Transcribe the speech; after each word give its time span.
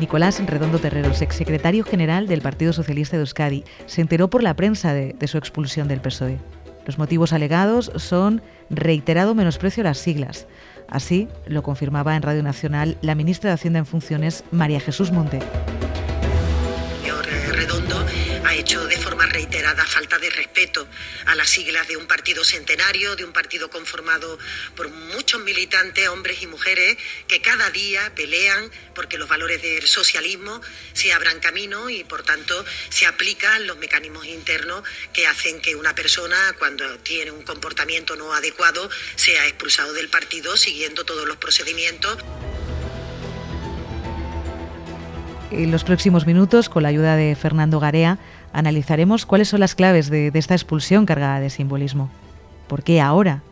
Nicolás 0.00 0.40
Redondo 0.44 0.78
Terreros, 0.78 1.20
exsecretario 1.20 1.84
general 1.84 2.26
del 2.26 2.40
Partido 2.40 2.72
Socialista 2.72 3.16
de 3.16 3.20
Euskadi, 3.20 3.64
se 3.84 4.00
enteró 4.00 4.30
por 4.30 4.42
la 4.42 4.54
prensa 4.54 4.94
de, 4.94 5.14
su 5.28 5.36
expulsión 5.36 5.88
del 5.88 6.00
PSOE. 6.00 6.38
Los 6.86 6.98
motivos 6.98 7.34
alegados 7.34 7.92
son 7.96 8.40
reiterado 8.70 9.34
menosprecio 9.34 9.82
a 9.82 9.84
las 9.84 9.98
siglas. 9.98 10.46
Así 10.88 11.28
lo 11.46 11.62
confirmaba 11.62 12.16
en 12.16 12.22
Radio 12.22 12.42
Nacional 12.42 12.96
la 13.02 13.14
ministra 13.14 13.50
de 13.50 13.54
Hacienda 13.54 13.78
en 13.78 13.86
funciones, 13.86 14.42
María 14.50 14.80
Jesús 14.80 15.12
Monte 15.12 15.40
hecho 18.60 18.86
de 18.86 18.98
forma 18.98 19.24
reiterada 19.24 19.86
falta 19.86 20.18
de 20.18 20.28
respeto 20.28 20.86
a 21.24 21.34
las 21.34 21.48
siglas 21.48 21.88
de 21.88 21.96
un 21.96 22.06
partido 22.06 22.44
centenario, 22.44 23.16
de 23.16 23.24
un 23.24 23.32
partido 23.32 23.70
conformado 23.70 24.38
por 24.76 24.90
muchos 24.90 25.40
militantes, 25.40 26.06
hombres 26.10 26.42
y 26.42 26.46
mujeres, 26.46 26.98
que 27.26 27.40
cada 27.40 27.70
día 27.70 28.12
pelean 28.14 28.70
porque 28.94 29.16
los 29.16 29.30
valores 29.30 29.62
del 29.62 29.86
socialismo 29.86 30.60
se 30.92 31.10
abran 31.14 31.40
camino 31.40 31.88
y 31.88 32.04
por 32.04 32.22
tanto 32.22 32.62
se 32.90 33.06
aplican 33.06 33.66
los 33.66 33.78
mecanismos 33.78 34.26
internos 34.26 34.82
que 35.14 35.26
hacen 35.26 35.62
que 35.62 35.74
una 35.74 35.94
persona 35.94 36.54
cuando 36.58 36.98
tiene 36.98 37.30
un 37.30 37.42
comportamiento 37.42 38.14
no 38.14 38.34
adecuado 38.34 38.90
sea 39.16 39.46
expulsado 39.46 39.94
del 39.94 40.10
partido 40.10 40.54
siguiendo 40.58 41.06
todos 41.06 41.26
los 41.26 41.38
procedimientos. 41.38 42.18
En 45.50 45.72
los 45.72 45.82
próximos 45.82 46.26
minutos, 46.26 46.68
con 46.68 46.84
la 46.84 46.90
ayuda 46.90 47.16
de 47.16 47.34
Fernando 47.34 47.80
Garea, 47.80 48.18
analizaremos 48.52 49.26
cuáles 49.26 49.48
son 49.48 49.60
las 49.60 49.74
claves 49.74 50.08
de, 50.08 50.30
esta 50.34 50.54
expulsión 50.54 51.06
cargada 51.06 51.40
de 51.40 51.50
simbolismo. 51.50 52.08
¿Por 52.68 52.84
qué 52.84 53.00
ahora? 53.00 53.42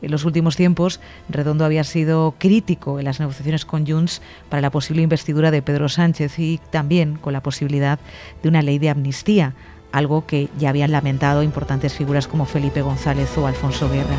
En 0.00 0.10
los 0.10 0.24
últimos 0.24 0.56
tiempos, 0.56 1.00
Redondo 1.28 1.66
había 1.66 1.84
sido 1.84 2.34
crítico 2.38 2.98
en 2.98 3.04
las 3.04 3.20
negociaciones 3.20 3.66
con 3.66 3.86
Junts 3.86 4.22
para 4.48 4.62
la 4.62 4.70
posible 4.70 5.02
investidura 5.02 5.50
de 5.50 5.60
Pedro 5.60 5.90
Sánchez 5.90 6.38
y 6.38 6.60
también 6.70 7.16
con 7.16 7.34
la 7.34 7.42
posibilidad 7.42 7.98
de 8.42 8.48
una 8.48 8.62
ley 8.62 8.78
de 8.78 8.90
amnistía, 8.90 9.54
algo 9.92 10.26
que 10.26 10.48
ya 10.58 10.70
habían 10.70 10.92
lamentado 10.92 11.42
importantes 11.42 11.92
figuras 11.92 12.26
como 12.26 12.46
Felipe 12.46 12.80
González 12.80 13.36
o 13.36 13.46
Alfonso 13.46 13.90
Guerra. 13.90 14.16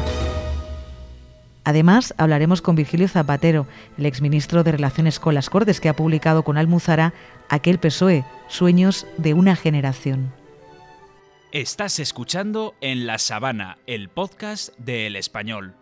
Además, 1.65 2.13
hablaremos 2.17 2.61
con 2.61 2.75
Virgilio 2.75 3.07
Zapatero, 3.07 3.65
el 3.97 4.05
exministro 4.05 4.63
de 4.63 4.71
Relaciones 4.71 5.19
con 5.19 5.33
las 5.33 5.49
Cortes, 5.49 5.81
que 5.81 5.89
ha 5.89 5.95
publicado 5.95 6.43
con 6.43 6.57
Almuzara 6.57 7.13
aquel 7.49 7.79
PSOE, 7.79 8.23
Sueños 8.47 9.07
de 9.17 9.33
una 9.33 9.55
generación. 9.55 10.31
Estás 11.51 11.99
escuchando 11.99 12.75
En 12.81 13.07
la 13.07 13.17
Sabana, 13.17 13.79
el 13.87 14.09
podcast 14.09 14.77
de 14.77 15.07
El 15.07 15.15
Español. 15.15 15.73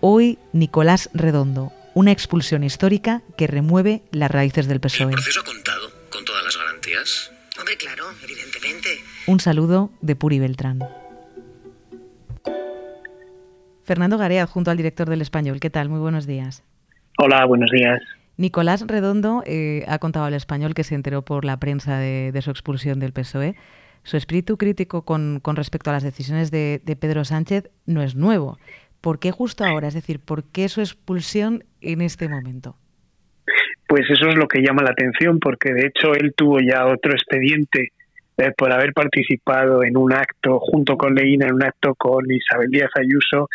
Hoy, 0.00 0.38
Nicolás 0.54 1.10
Redondo, 1.12 1.70
una 1.92 2.12
expulsión 2.12 2.64
histórica 2.64 3.20
que 3.36 3.46
remueve 3.46 4.02
las 4.10 4.30
raíces 4.30 4.68
del 4.68 4.80
PSOE. 4.80 5.08
¿El 5.08 5.12
proceso 5.16 5.40
ha 5.40 5.44
contado 5.44 5.90
con 6.10 6.24
todas 6.24 6.42
las 6.44 6.56
garantías? 6.56 7.30
Hombre, 7.58 7.76
claro, 7.76 8.06
evidentemente. 8.24 9.00
Un 9.26 9.38
saludo 9.38 9.90
de 10.00 10.16
Puri 10.16 10.38
Beltrán. 10.38 10.78
Fernando 13.86 14.18
Garea, 14.18 14.46
junto 14.46 14.72
al 14.72 14.76
director 14.76 15.08
del 15.08 15.22
Español. 15.22 15.60
¿Qué 15.60 15.70
tal? 15.70 15.88
Muy 15.88 16.00
buenos 16.00 16.26
días. 16.26 16.64
Hola, 17.18 17.44
buenos 17.46 17.70
días. 17.70 18.02
Nicolás 18.36 18.84
Redondo 18.86 19.44
eh, 19.46 19.84
ha 19.86 19.98
contado 20.00 20.26
al 20.26 20.34
Español 20.34 20.74
que 20.74 20.82
se 20.82 20.96
enteró 20.96 21.22
por 21.22 21.44
la 21.44 21.58
prensa 21.58 21.98
de, 21.98 22.36
su 22.42 22.50
expulsión 22.50 22.98
del 22.98 23.12
PSOE. 23.12 23.54
Su 24.02 24.16
espíritu 24.16 24.58
crítico 24.58 25.04
con, 25.04 25.40
respecto 25.54 25.90
a 25.90 25.92
las 25.92 26.02
decisiones 26.02 26.50
de, 26.50 26.80
Pedro 27.00 27.24
Sánchez 27.24 27.70
no 27.86 28.02
es 28.02 28.16
nuevo. 28.16 28.58
¿Por 29.00 29.20
qué 29.20 29.30
justo 29.30 29.64
ahora? 29.64 29.86
Es 29.86 29.94
decir, 29.94 30.18
¿por 30.18 30.42
qué 30.50 30.68
su 30.68 30.80
expulsión 30.80 31.62
en 31.80 32.00
este 32.00 32.28
momento? 32.28 32.76
Pues 33.86 34.02
eso 34.10 34.28
es 34.28 34.34
lo 34.34 34.48
que 34.48 34.62
llama 34.62 34.82
la 34.82 34.90
atención, 34.90 35.38
porque 35.38 35.72
de 35.72 35.86
hecho 35.86 36.12
él 36.12 36.34
tuvo 36.36 36.58
ya 36.58 36.86
otro 36.86 37.12
expediente 37.12 37.92
eh, 38.38 38.52
por 38.56 38.72
haber 38.72 38.92
participado 38.92 39.84
en 39.84 39.96
un 39.96 40.12
acto 40.12 40.58
junto 40.58 40.96
con 40.96 41.14
Leína, 41.14 41.46
en 41.46 41.54
un 41.54 41.62
acto 41.62 41.94
con 41.94 42.24
Isabel 42.30 42.68
Díaz 42.68 42.90
Ayuso, 42.96 43.48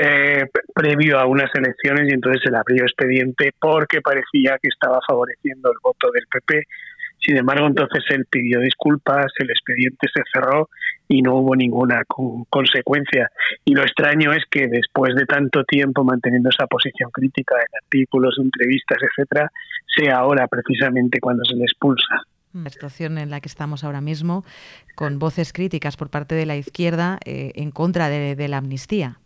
eh, 0.00 0.46
previo 0.72 1.18
a 1.18 1.26
unas 1.26 1.50
elecciones 1.54 2.08
y 2.08 2.14
entonces 2.14 2.40
se 2.44 2.54
abrió 2.54 2.84
expediente 2.84 3.52
porque 3.58 4.00
parecía 4.00 4.56
que 4.62 4.68
estaba 4.68 5.00
favoreciendo 5.06 5.72
el 5.72 5.78
voto 5.82 6.12
del 6.12 6.24
PP. 6.30 6.62
Sin 7.20 7.36
embargo, 7.36 7.66
entonces 7.66 8.04
él 8.10 8.24
pidió 8.30 8.60
disculpas, 8.60 9.26
el 9.40 9.50
expediente 9.50 10.06
se 10.14 10.22
cerró 10.32 10.68
y 11.08 11.20
no 11.20 11.34
hubo 11.38 11.56
ninguna 11.56 12.04
consecuencia. 12.48 13.28
Y 13.64 13.74
lo 13.74 13.82
extraño 13.82 14.32
es 14.32 14.44
que 14.48 14.68
después 14.68 15.16
de 15.16 15.26
tanto 15.26 15.64
tiempo 15.64 16.04
manteniendo 16.04 16.50
esa 16.50 16.68
posición 16.68 17.10
crítica 17.10 17.56
en 17.56 17.84
artículos, 17.84 18.36
entrevistas, 18.38 18.98
etcétera, 19.02 19.50
sea 19.96 20.18
ahora 20.18 20.46
precisamente 20.46 21.18
cuando 21.18 21.44
se 21.44 21.56
le 21.56 21.64
expulsa. 21.64 22.22
La 22.52 22.70
situación 22.70 23.18
en 23.18 23.30
la 23.30 23.40
que 23.40 23.48
estamos 23.48 23.82
ahora 23.82 24.00
mismo, 24.00 24.44
con 24.94 25.18
voces 25.18 25.52
críticas 25.52 25.96
por 25.96 26.08
parte 26.08 26.36
de 26.36 26.46
la 26.46 26.56
izquierda 26.56 27.18
eh, 27.24 27.50
en 27.56 27.72
contra 27.72 28.08
de 28.08 28.48
la 28.48 28.58
amnistía. 28.58 29.18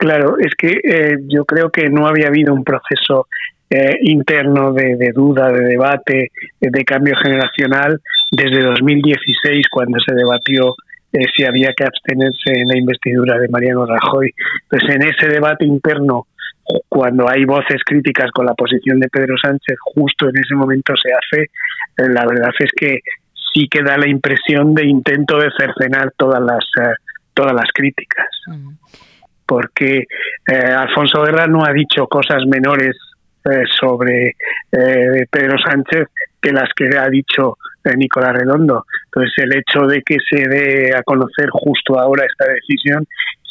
Claro, 0.00 0.38
es 0.38 0.54
que 0.54 0.80
eh, 0.82 1.18
yo 1.28 1.44
creo 1.44 1.68
que 1.68 1.90
no 1.90 2.06
había 2.06 2.28
habido 2.28 2.54
un 2.54 2.64
proceso 2.64 3.28
eh, 3.68 3.98
interno 4.00 4.72
de, 4.72 5.12
duda, 5.14 5.52
de 5.52 5.60
debate, 5.60 6.30
de 6.58 6.84
cambio 6.86 7.14
generacional 7.22 8.00
desde 8.30 8.64
2016, 8.64 9.66
cuando 9.70 9.98
se 10.00 10.14
debatió 10.14 10.74
eh, 11.12 11.26
si 11.36 11.44
había 11.44 11.74
que 11.76 11.84
abstenerse 11.84 12.50
en 12.50 12.68
la 12.68 12.78
investidura 12.78 13.38
de 13.38 13.48
Mariano 13.48 13.84
Rajoy. 13.84 14.32
Pues 14.70 14.82
en 14.88 15.02
ese 15.02 15.28
debate 15.28 15.66
interno, 15.66 16.28
cuando 16.88 17.28
hay 17.28 17.44
voces 17.44 17.82
críticas 17.84 18.30
con 18.30 18.46
la 18.46 18.54
posición 18.54 19.00
de 19.00 19.08
Pedro 19.10 19.34
Sánchez, 19.36 19.76
justo 19.94 20.30
en 20.30 20.38
ese 20.38 20.54
momento 20.54 20.94
se 20.96 21.10
hace, 21.12 21.50
la 22.10 22.24
verdad 22.24 22.52
es 22.58 22.70
que 22.74 23.00
sí 23.52 23.68
que 23.70 23.82
da 23.82 23.98
la 23.98 24.08
impresión 24.08 24.74
de 24.74 24.86
intento 24.86 25.36
de 25.36 25.50
cercenar 25.58 26.14
todas 26.16 26.40
las, 26.40 26.64
todas 27.34 27.52
las 27.52 27.70
críticas. 27.74 28.28
Porque 29.50 30.06
eh, 30.46 30.54
Alfonso 30.54 31.24
Guerra 31.24 31.48
no 31.48 31.64
ha 31.64 31.72
dicho 31.72 32.06
cosas 32.06 32.46
menores 32.46 32.96
eh, 33.44 33.64
sobre 33.80 34.36
eh, 34.70 35.26
Pedro 35.28 35.56
Sánchez 35.58 36.06
que 36.40 36.52
las 36.52 36.68
que 36.72 36.96
ha 36.96 37.08
dicho 37.08 37.58
Nicolás 37.96 38.34
Redondo. 38.34 38.84
Entonces, 39.06 39.32
el 39.38 39.56
hecho 39.56 39.86
de 39.88 40.02
que 40.02 40.18
se 40.30 40.48
dé 40.48 40.94
a 40.94 41.02
conocer 41.02 41.48
justo 41.50 41.98
ahora 41.98 42.26
esta 42.26 42.52
decisión 42.52 43.04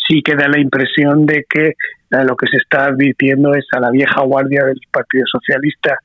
sí 0.07 0.21
que 0.21 0.35
da 0.35 0.47
la 0.47 0.61
impresión 0.61 1.25
de 1.25 1.45
que 1.49 1.73
lo 2.09 2.37
que 2.37 2.47
se 2.47 2.57
está 2.57 2.85
advirtiendo 2.85 3.53
es 3.53 3.65
a 3.73 3.81
la 3.81 3.91
vieja 3.91 4.21
guardia 4.21 4.63
del 4.63 4.79
Partido 4.91 5.25
Socialista 5.29 5.99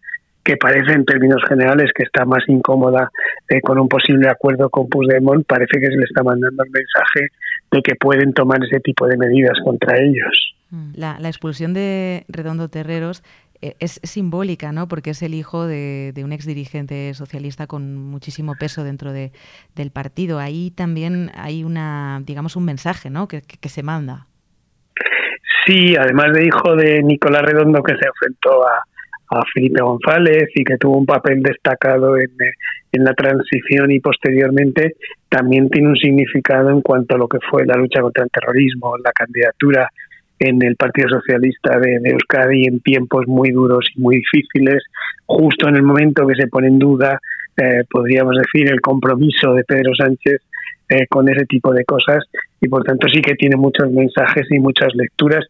que 0.44 0.58
parece 0.58 0.92
en 0.92 1.06
términos 1.06 1.42
generales 1.48 1.90
que 1.94 2.04
está 2.04 2.26
más 2.26 2.44
incómoda 2.48 3.10
eh, 3.48 3.62
con 3.62 3.80
un 3.80 3.88
posible 3.88 4.28
acuerdo 4.28 4.68
con 4.68 4.88
Puigdemont, 4.88 5.46
parece 5.46 5.80
que 5.80 5.86
se 5.86 5.96
le 5.96 6.04
está 6.04 6.22
mandando 6.22 6.62
el 6.62 6.70
mensaje 6.70 7.28
de 7.74 7.82
que 7.82 7.96
pueden 7.96 8.32
tomar 8.32 8.62
ese 8.64 8.78
tipo 8.80 9.06
de 9.06 9.16
medidas 9.16 9.58
contra 9.64 9.98
ellos. 9.98 10.54
Mm. 10.70 10.92
La, 10.94 11.16
expulsión 11.24 11.74
de 11.74 12.24
Redondo 12.28 12.68
Terreros 12.68 13.24
eh, 13.60 13.74
es 13.80 14.00
simbólica, 14.04 14.70
¿no? 14.70 14.86
Porque 14.86 15.10
es 15.10 15.22
el 15.22 15.34
hijo 15.34 15.66
de, 15.66 16.12
un 16.24 16.32
ex 16.32 16.46
dirigente 16.46 17.12
socialista 17.14 17.66
con 17.66 17.96
muchísimo 17.96 18.54
peso 18.58 18.84
dentro 18.84 19.12
de, 19.12 19.32
del 19.74 19.90
partido. 19.90 20.38
Ahí 20.38 20.70
también 20.70 21.32
hay 21.34 21.64
una, 21.64 22.22
digamos, 22.24 22.54
un 22.54 22.64
mensaje, 22.64 23.10
¿no? 23.10 23.26
que, 23.26 23.42
que 23.42 23.68
se 23.68 23.82
manda. 23.82 24.28
Sí, 25.66 25.96
además 25.96 26.32
de 26.32 26.46
hijo 26.46 26.76
de 26.76 27.02
Nicolás 27.02 27.42
Redondo 27.42 27.82
que 27.82 27.96
se 27.96 28.06
enfrentó 28.06 28.66
a, 28.68 28.84
a 29.30 29.42
Felipe 29.52 29.82
González 29.82 30.48
y 30.54 30.64
que 30.64 30.76
tuvo 30.76 30.98
un 30.98 31.06
papel 31.06 31.42
destacado 31.42 32.16
en, 32.16 32.30
en, 32.92 33.04
la 33.04 33.14
transición 33.14 33.90
y 33.90 34.00
posteriormente, 34.00 34.96
también 35.34 35.68
tiene 35.68 35.88
un 35.88 35.96
significado 35.96 36.70
en 36.70 36.80
cuanto 36.80 37.16
a 37.16 37.18
lo 37.18 37.26
que 37.26 37.38
fue 37.50 37.66
la 37.66 37.74
lucha 37.74 38.00
contra 38.00 38.22
el 38.22 38.30
terrorismo, 38.30 38.96
la 38.98 39.10
candidatura 39.10 39.90
en 40.38 40.62
el 40.62 40.76
Partido 40.76 41.08
Socialista 41.08 41.76
de, 41.80 42.00
Euskadi 42.04 42.66
en 42.66 42.78
tiempos 42.78 43.26
muy 43.26 43.50
duros 43.50 43.84
y 43.96 44.00
muy 44.00 44.16
difíciles, 44.16 44.84
justo 45.26 45.68
en 45.68 45.74
el 45.74 45.82
momento 45.82 46.24
que 46.24 46.36
se 46.36 46.46
pone 46.46 46.68
en 46.68 46.78
duda, 46.78 47.18
eh, 47.56 47.82
podríamos 47.90 48.36
decir, 48.36 48.70
el 48.70 48.80
compromiso 48.80 49.54
de 49.54 49.64
Pedro 49.64 49.92
Sánchez 49.96 50.40
eh, 50.88 51.06
con 51.08 51.28
ese 51.28 51.46
tipo 51.46 51.72
de 51.72 51.84
cosas. 51.84 52.22
Y 52.60 52.68
por 52.68 52.84
tanto 52.84 53.08
sí 53.08 53.20
que 53.20 53.34
tiene 53.34 53.56
muchos 53.56 53.90
mensajes 53.90 54.46
y 54.50 54.60
muchas 54.60 54.94
lecturas. 54.94 55.44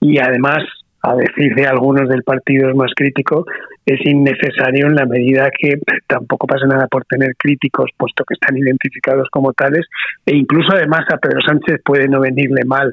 Y 0.00 0.18
además 0.18 0.62
a 1.06 1.14
decir 1.14 1.54
de 1.54 1.66
algunos 1.66 2.08
del 2.08 2.22
partido 2.22 2.74
más 2.74 2.90
crítico, 2.94 3.46
es 3.84 4.00
innecesario 4.04 4.86
en 4.86 4.96
la 4.96 5.06
medida 5.06 5.48
que 5.56 5.78
tampoco 6.06 6.46
pasa 6.46 6.66
nada 6.66 6.88
por 6.88 7.04
tener 7.04 7.36
críticos, 7.38 7.90
puesto 7.96 8.24
que 8.24 8.34
están 8.34 8.56
identificados 8.56 9.28
como 9.30 9.52
tales, 9.52 9.86
e 10.24 10.34
incluso 10.34 10.72
además 10.72 11.04
a 11.12 11.18
Pedro 11.18 11.40
Sánchez 11.46 11.80
puede 11.84 12.08
no 12.08 12.20
venirle 12.20 12.64
mal 12.64 12.92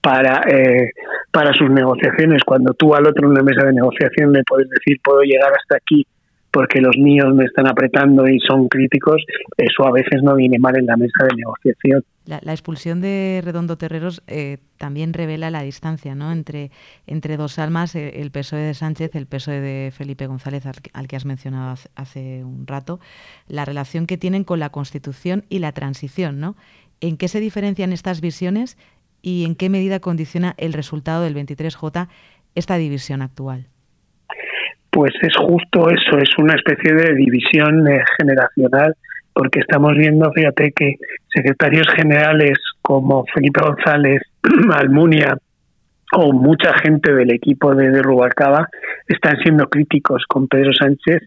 para, 0.00 0.40
eh, 0.48 0.90
para 1.30 1.52
sus 1.52 1.70
negociaciones. 1.70 2.42
Cuando 2.44 2.72
tú 2.72 2.94
al 2.94 3.06
otro 3.06 3.26
en 3.26 3.32
una 3.32 3.42
mesa 3.42 3.66
de 3.66 3.74
negociación 3.74 4.32
le 4.32 4.42
puedes 4.44 4.68
decir, 4.70 4.98
puedo 5.04 5.20
llegar 5.22 5.52
hasta 5.52 5.76
aquí 5.76 6.06
porque 6.50 6.80
los 6.80 6.96
míos 6.96 7.34
me 7.34 7.44
están 7.44 7.66
apretando 7.66 8.26
y 8.26 8.38
son 8.40 8.68
críticos, 8.68 9.22
eso 9.56 9.86
a 9.86 9.92
veces 9.92 10.22
no 10.22 10.34
viene 10.34 10.58
mal 10.58 10.78
en 10.78 10.86
la 10.86 10.96
mesa 10.96 11.24
de 11.24 11.36
negociación. 11.36 12.04
La, 12.24 12.52
expulsión 12.52 13.00
de 13.00 13.40
Redondo 13.42 13.78
Terreros 13.78 14.22
eh, 14.26 14.58
también 14.76 15.14
revela 15.14 15.50
la 15.50 15.62
distancia 15.62 16.14
¿no? 16.14 16.30
entre, 16.30 16.70
entre 17.06 17.38
dos 17.38 17.58
almas, 17.58 17.94
eh, 17.94 18.20
el 18.20 18.30
PSOE 18.30 18.60
de 18.60 18.74
Sánchez, 18.74 19.14
el 19.14 19.26
PSOE 19.26 19.60
de 19.60 19.90
Felipe 19.92 20.26
González, 20.26 20.64
al, 20.66 21.08
que 21.08 21.16
has 21.16 21.24
mencionado 21.24 21.74
hace, 21.94 22.44
un 22.44 22.66
rato, 22.66 23.00
la 23.46 23.64
relación 23.64 24.06
que 24.06 24.18
tienen 24.18 24.44
con 24.44 24.58
la 24.58 24.68
Constitución 24.68 25.44
y 25.48 25.60
la 25.60 25.72
transición. 25.72 26.38
¿no? 26.38 26.54
¿En 27.00 27.16
qué 27.16 27.28
se 27.28 27.40
diferencian 27.40 27.94
estas 27.94 28.20
visiones 28.20 28.76
y 29.22 29.46
en 29.46 29.54
qué 29.54 29.70
medida 29.70 30.00
condiciona 30.00 30.54
el 30.58 30.74
resultado 30.74 31.22
del 31.22 31.34
23J 31.34 32.08
esta 32.54 32.76
división 32.76 33.22
actual? 33.22 33.68
Pues 34.90 35.12
es 35.22 35.34
justo 35.36 35.90
eso, 35.90 36.18
es 36.18 36.30
una 36.38 36.54
especie 36.54 36.94
de 36.94 37.14
división 37.14 37.86
eh, 37.88 38.02
generacional, 38.18 38.94
porque 39.32 39.60
estamos 39.60 39.94
viendo, 39.94 40.32
fíjate, 40.32 40.72
que 40.72 40.96
secretarios 41.32 41.86
generales 41.94 42.58
como 42.82 43.24
Felipe 43.32 43.60
González, 43.60 44.22
Almunia 44.72 45.36
o 46.12 46.32
mucha 46.32 46.72
gente 46.78 47.12
del 47.12 47.30
equipo 47.30 47.74
de, 47.74 48.02
Rubalcaba 48.02 48.66
están 49.06 49.36
siendo 49.42 49.68
críticos 49.68 50.24
con 50.26 50.48
Pedro 50.48 50.72
Sánchez 50.72 51.22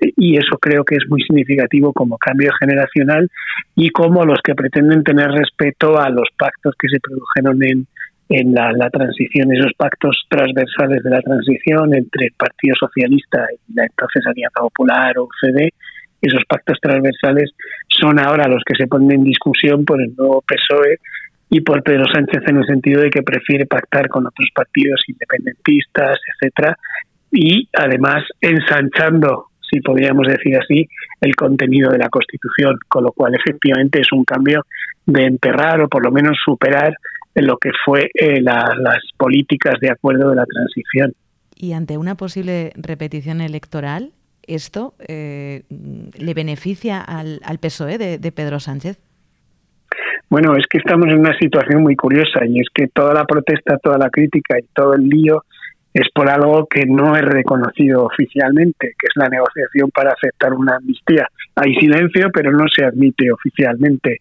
y 0.00 0.36
eso 0.36 0.58
creo 0.58 0.84
que 0.84 0.96
es 0.96 1.04
muy 1.08 1.22
significativo 1.22 1.92
como 1.92 2.18
cambio 2.18 2.50
generacional 2.58 3.30
y 3.76 3.90
como 3.90 4.24
los 4.24 4.40
que 4.42 4.54
pretenden 4.54 5.04
tener 5.04 5.30
respeto 5.30 6.00
a 6.00 6.08
los 6.10 6.28
pactos 6.36 6.74
que 6.78 6.88
se 6.88 6.98
produjeron 7.00 7.62
en, 7.62 7.86
en 8.28 8.54
la, 8.54 8.72
la, 8.72 8.88
transición, 8.90 9.52
esos 9.52 9.72
pactos 9.76 10.24
transversales 10.28 11.02
de 11.02 11.10
la 11.10 11.20
transición 11.20 11.94
entre 11.94 12.26
el 12.26 12.32
Partido 12.32 12.74
Socialista 12.78 13.46
y 13.52 13.74
la 13.74 13.84
entonces 13.84 14.26
Alianza 14.26 14.60
Popular 14.60 15.18
o 15.18 15.24
UCD, 15.24 15.68
esos 16.22 16.42
pactos 16.48 16.78
transversales 16.80 17.50
son 17.88 18.18
ahora 18.18 18.48
los 18.48 18.62
que 18.64 18.74
se 18.76 18.86
ponen 18.86 19.18
en 19.18 19.24
discusión 19.24 19.84
por 19.84 20.00
el 20.00 20.14
nuevo 20.16 20.42
PSOE 20.42 20.98
y 21.50 21.60
por 21.60 21.82
Pedro 21.82 22.04
Sánchez 22.12 22.42
en 22.46 22.56
el 22.56 22.66
sentido 22.66 23.02
de 23.02 23.10
que 23.10 23.22
prefiere 23.22 23.66
pactar 23.66 24.08
con 24.08 24.26
otros 24.26 24.48
partidos 24.54 25.02
independentistas, 25.06 26.18
etcétera, 26.32 26.76
y 27.30 27.68
además 27.74 28.24
ensanchando, 28.40 29.48
si 29.70 29.80
podríamos 29.80 30.26
decir 30.26 30.56
así, 30.56 30.88
el 31.20 31.36
contenido 31.36 31.90
de 31.90 31.98
la 31.98 32.08
Constitución, 32.08 32.78
con 32.88 33.04
lo 33.04 33.12
cual 33.12 33.34
efectivamente 33.34 34.00
es 34.00 34.10
un 34.12 34.24
cambio 34.24 34.64
de 35.04 35.26
enterrar 35.26 35.82
o 35.82 35.88
por 35.88 36.02
lo 36.04 36.10
menos 36.10 36.38
superar 36.44 36.94
en 37.34 37.46
lo 37.46 37.56
que 37.56 37.70
fue 37.84 38.10
eh, 38.14 38.40
las 38.40 39.00
políticas 39.16 39.74
de 39.80 39.90
acuerdo 39.90 40.30
de 40.30 40.36
la 40.36 40.46
transición. 40.46 41.12
Y 41.56 41.72
ante 41.72 41.98
una 41.98 42.16
posible 42.16 42.72
repetición 42.76 43.40
electoral, 43.40 44.12
¿esto 44.46 44.94
eh, 45.08 45.62
le 45.70 46.34
beneficia 46.34 47.00
al, 47.00 47.40
al 47.44 47.58
PSOE 47.58 47.98
de, 47.98 48.32
Pedro 48.32 48.60
Sánchez? 48.60 49.00
Bueno, 50.28 50.56
es 50.56 50.66
que 50.66 50.78
estamos 50.78 51.06
en 51.08 51.20
una 51.20 51.36
situación 51.38 51.82
muy 51.82 51.96
curiosa 51.96 52.44
y 52.46 52.60
es 52.60 52.66
que 52.74 52.88
toda 52.88 53.14
la 53.14 53.24
protesta, 53.24 53.78
toda 53.78 53.98
la 53.98 54.10
crítica 54.10 54.58
y 54.58 54.64
todo 54.74 54.94
el 54.94 55.08
lío 55.08 55.44
es 55.92 56.08
por 56.12 56.28
algo 56.28 56.66
que 56.66 56.86
no 56.86 57.14
es 57.14 57.22
reconocido 57.22 58.04
oficialmente, 58.04 58.94
que 58.98 59.06
es 59.06 59.12
la 59.14 59.28
negociación 59.28 59.90
para 59.94 60.10
aceptar 60.10 60.52
una 60.52 60.76
amnistía. 60.76 61.28
Hay 61.54 61.72
silencio, 61.76 62.30
pero 62.32 62.50
no 62.50 62.64
se 62.74 62.84
admite 62.84 63.30
oficialmente. 63.30 64.18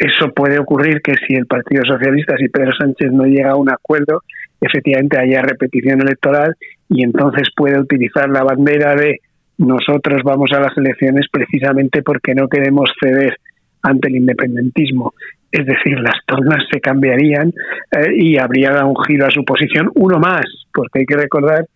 Eso 0.00 0.32
puede 0.32 0.58
ocurrir 0.58 1.02
que 1.02 1.12
si 1.26 1.34
el 1.34 1.44
Partido 1.44 1.82
Socialista, 1.84 2.34
si 2.38 2.48
Pedro 2.48 2.72
Sánchez 2.72 3.12
no 3.12 3.24
llega 3.24 3.50
a 3.50 3.56
un 3.56 3.70
acuerdo, 3.70 4.22
efectivamente 4.58 5.18
haya 5.18 5.42
repetición 5.42 6.00
electoral 6.00 6.56
y 6.88 7.04
entonces 7.04 7.48
puede 7.54 7.78
utilizar 7.78 8.30
la 8.30 8.42
bandera 8.42 8.94
de 8.94 9.18
nosotros 9.58 10.22
vamos 10.24 10.52
a 10.54 10.60
las 10.60 10.74
elecciones 10.78 11.26
precisamente 11.30 12.02
porque 12.02 12.34
no 12.34 12.48
queremos 12.48 12.90
ceder 12.98 13.36
ante 13.82 14.08
el 14.08 14.16
independentismo. 14.16 15.12
Es 15.52 15.66
decir, 15.66 16.00
las 16.00 16.16
tornas 16.24 16.64
se 16.72 16.80
cambiarían 16.80 17.52
eh, 17.92 18.14
y 18.16 18.38
habría 18.38 18.70
dado 18.70 18.88
un 18.88 19.04
giro 19.04 19.26
a 19.26 19.30
su 19.30 19.44
posición, 19.44 19.90
uno 19.96 20.18
más, 20.18 20.46
porque 20.72 21.00
hay 21.00 21.04
que 21.04 21.16
recordar 21.18 21.66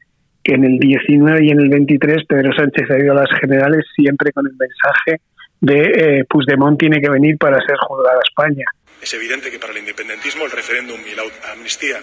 que 0.43 0.55
en 0.55 0.65
el 0.65 0.79
19 0.79 1.45
y 1.45 1.51
en 1.51 1.61
el 1.61 1.69
23 1.69 2.25
Pedro 2.27 2.55
Sánchez 2.57 2.91
ha 2.91 2.99
ido 2.99 3.13
a 3.13 3.21
las 3.21 3.39
generales 3.39 3.85
siempre 3.95 4.33
con 4.33 4.47
el 4.47 4.55
mensaje 4.59 5.21
de 5.65 5.81
eh, 6.21 6.25
Puigdemont 6.29 6.79
tiene 6.79 7.01
que 7.01 7.09
venir 7.09 7.39
para 7.39 7.59
ser 7.65 7.77
juzgada 7.79 8.21
España. 8.23 8.65
Es 9.01 9.13
evidente 9.15 9.51
que 9.51 9.59
para 9.59 9.73
el 9.73 9.79
independentismo 9.79 10.45
el 10.45 10.51
referéndum 10.51 11.01
y 11.01 11.17
la 11.17 11.25
amnistía 11.53 11.97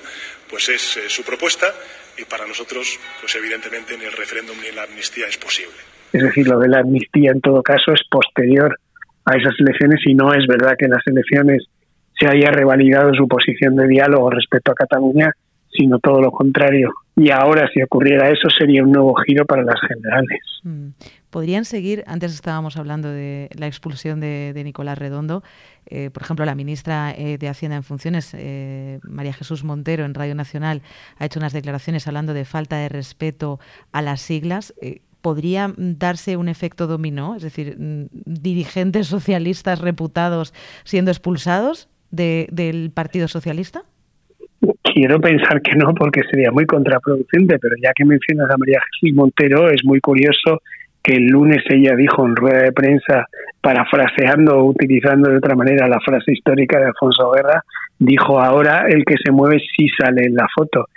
pues 0.50 0.69
es 0.69 0.98
eh, 0.98 1.02
su 1.08 1.24
propuesta 1.24 1.68
y 2.18 2.25
para 2.25 2.48
nosotros 2.48 3.00
pues 3.19 3.36
evidentemente 3.36 3.98
ni 3.98 4.06
el 4.06 4.13
referéndum 4.13 4.58
ni 4.62 4.75
la 4.75 4.84
amnistía 4.84 5.28
es 5.28 5.38
posible. 5.38 5.78
Es 6.12 6.24
decir, 6.24 6.48
lo 6.48 6.60
de 6.60 6.69
la 6.69 6.80
amnistía 6.80 7.31
en 7.31 7.42
todo 7.42 7.62
caso 7.62 7.94
es 7.94 8.02
posterior 8.10 8.78
a 9.25 9.38
esas 9.38 9.54
elecciones 9.60 10.02
y 10.06 10.16
no 10.16 10.34
es 10.34 10.46
verdad 10.48 10.75
que 10.78 10.86
en 10.86 10.92
las 10.92 11.06
elecciones 11.06 11.63
se 12.19 12.28
haya 12.28 12.50
revalidado 12.52 13.13
su 13.13 13.28
posición 13.28 13.75
de 13.75 13.88
diálogo 13.88 14.30
respecto 14.30 14.72
a 14.72 14.75
Cataluña, 14.75 15.31
sino 15.72 16.00
todo 16.00 16.19
lo 16.22 16.31
contrario. 16.31 16.92
Y 17.16 17.30
ahora, 17.30 17.69
si 17.74 17.81
ocurriera 17.81 18.30
eso, 18.30 18.50
sería 18.50 18.84
un 18.84 18.92
nuevo 18.92 19.16
giro 19.25 19.46
para 19.46 19.63
las 19.63 19.80
generales. 19.88 20.42
Mm 21.31 21.42
podrían 21.42 21.66
seguir, 21.66 22.04
antes 22.06 22.33
estábamos 22.33 22.78
hablando 22.78 23.10
de 23.10 23.50
la 23.57 23.66
expulsión 23.66 24.19
de, 24.19 24.62
Nicolás 24.63 24.98
Redondo, 24.98 25.44
eh, 25.88 26.12
por 26.12 26.22
ejemplo, 26.22 26.45
la 26.45 26.54
ministra 26.54 27.13
eh, 27.18 27.38
de 27.39 27.48
Hacienda 27.48 27.78
en 27.78 27.83
funciones, 27.83 28.36
eh, 28.38 29.00
María 29.04 29.33
Jesús 29.33 29.63
Montero, 29.63 30.06
en 30.06 30.13
Radio 30.13 30.36
Nacional, 30.36 30.81
ha 31.18 31.25
hecho 31.25 31.39
unas 31.39 31.54
declaraciones 31.54 32.07
hablando 32.07 32.33
de 32.33 32.45
falta 32.45 32.78
de 32.78 32.89
respeto 32.89 33.60
a 33.92 34.01
las 34.01 34.22
siglas. 34.22 34.75
¿Podría 35.22 35.74
darse 35.78 36.36
un 36.38 36.50
efecto 36.50 36.86
dominó? 36.86 37.36
Es 37.36 37.44
decir, 37.44 37.75
mm, 37.77 38.06
dirigentes 38.25 39.07
socialistas 39.07 39.80
reputados 39.80 40.54
siendo 40.84 41.12
expulsados 41.12 41.89
del 42.12 42.92
Partido 42.94 43.27
Socialista? 43.27 43.84
Quiero 44.84 45.19
pensar 45.22 45.62
que 45.62 45.75
no, 45.75 45.94
porque 45.94 46.22
sería 46.30 46.51
muy 46.51 46.66
contraproducente, 46.66 47.57
pero 47.60 47.75
ya 47.81 47.92
que 47.95 48.04
mencionas 48.04 48.51
a 48.51 48.57
María 48.57 48.80
Jesús 48.92 49.16
Montero, 49.16 49.69
es 49.69 49.81
muy 49.86 50.01
curioso 50.01 50.62
que 51.03 51.13
el 51.13 51.27
lunes 51.27 51.63
ella 51.69 51.95
dijo 51.95 52.25
en 52.25 52.36
rueda 52.36 52.63
de 52.63 52.71
prensa, 52.71 53.27
parafraseando 53.62 54.57
o 54.57 54.65
utilizando 54.65 55.30
de 55.30 55.38
otra 55.38 55.56
manera 55.56 55.88
la 55.88 56.00
frase 56.00 56.33
histórica 56.33 56.80
de 56.80 56.86
Alfonso 56.86 57.31
Guerra, 57.31 57.63
dijo 57.98 58.39
ahora 58.39 58.86
el 58.88 59.03
que 59.06 59.15
se 59.24 59.31
mueve 59.31 59.59
sí 59.75 59.88
sale 59.98 60.25
en 60.25 60.36
la 60.36 60.48
foto. 60.56 60.88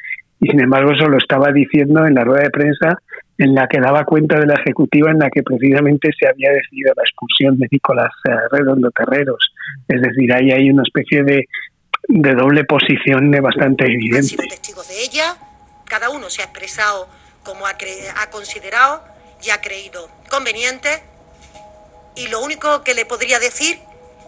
Y 0.41 0.49
sin 0.49 0.61
embargo 0.61 0.93
eso 0.93 1.09
lo 1.09 1.19
estaba 1.19 1.53
diciendo 1.53 2.07
en 2.07 2.15
la 2.15 2.25
rueda 2.25 2.43
de 2.43 2.51
prensa 2.51 2.99
en 3.39 3.55
la 3.55 3.67
que 3.67 3.81
daba 3.81 4.05
cuenta 4.05 4.39
de 4.39 4.47
la 4.47 4.55
ejecutiva 4.55 5.11
en 5.11 5.19
la 5.19 5.31
que 5.31 5.43
precisamente 5.43 6.11
se 6.19 6.29
había 6.29 6.51
decidido 6.51 6.93
la 6.97 7.03
expulsión 7.03 7.59
de 7.59 7.67
Nicolás 7.71 8.13
Redondo 8.53 8.91
Terreros. 8.91 9.53
Es 9.89 10.03
decir, 10.03 10.33
ahí 10.33 10.53
hay 10.53 10.71
una 10.71 10.83
especie 10.83 11.25
de, 11.25 11.47
de 12.09 12.35
doble 12.35 12.65
posición 12.65 13.31
bastante 13.43 13.87
evidente. 13.87 14.37
de 14.37 15.03
ella, 15.03 15.35
cada 15.87 16.11
uno 16.11 16.29
se 16.29 16.43
ha 16.43 16.45
expresado 16.45 17.09
como 17.43 17.67
ha, 17.67 17.71
ha 17.71 18.31
considerado 18.31 19.14
y 19.45 19.51
ha 19.51 19.61
creído 19.61 20.09
conveniente. 20.31 21.03
Y 22.17 22.29
lo 22.29 22.43
único 22.43 22.83
que 22.83 22.95
le 22.95 23.05
podría 23.05 23.39
decir 23.39 23.79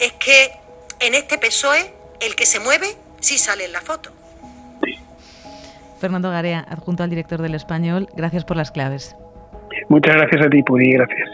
es 0.00 0.12
que 0.12 0.52
en 1.00 1.14
este 1.14 1.38
PSOE 1.38 1.92
el 2.20 2.35
que 2.35 2.46
se 2.46 2.61
mueve 2.61 2.96
sí 3.20 3.38
sale 3.38 3.64
en 3.64 3.73
la 3.73 3.80
foto. 3.80 4.11
Fernando 6.00 6.30
Garea, 6.30 6.66
adjunto 6.68 7.02
al 7.02 7.11
director 7.11 7.40
del 7.40 7.54
Español, 7.54 8.08
gracias 8.14 8.44
por 8.44 8.56
las 8.56 8.70
claves. 8.70 9.16
Muchas 9.88 10.14
gracias 10.14 10.46
a 10.46 10.50
ti, 10.50 10.62
Puri, 10.62 10.92
gracias. 10.92 11.28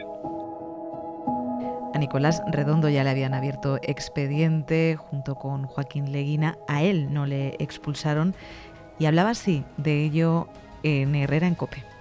A 1.95 1.99
Nicolás 1.99 2.43
Redondo 2.51 2.89
ya 2.89 3.05
le 3.05 3.11
habían 3.11 3.35
abierto 3.35 3.79
expediente 3.83 4.97
junto 4.97 5.35
con 5.35 5.67
Joaquín 5.67 6.13
Leguina. 6.13 6.57
A 6.69 6.83
él 6.83 7.13
no 7.13 7.27
le 7.27 7.57
expulsaron 7.59 8.35
y 8.99 9.07
hablaba 9.07 9.31
así 9.31 9.65
de 9.77 10.05
ello 10.05 10.49
en 10.83 11.15
Herrera 11.15 11.47
en 11.47 11.55
Cope. 11.55 11.92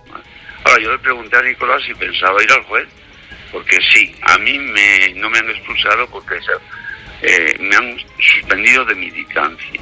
Yo 0.79 0.91
le 0.91 0.99
pregunté 0.99 1.37
a 1.37 1.41
Nicolás 1.41 1.81
si 1.85 1.93
pensaba 1.93 2.43
ir 2.43 2.51
al 2.51 2.63
juez, 2.63 2.87
porque 3.51 3.77
sí, 3.93 4.15
a 4.21 4.37
mí 4.37 4.57
me, 4.57 5.13
no 5.15 5.29
me 5.29 5.39
han 5.39 5.49
expulsado 5.49 6.07
porque 6.07 6.35
eh, 7.21 7.55
me 7.59 7.75
han 7.75 7.97
suspendido 8.19 8.85
de 8.85 8.95
militancia. 8.95 9.81